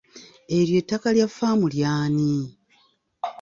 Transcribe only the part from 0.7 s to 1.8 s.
ettaka lya faamu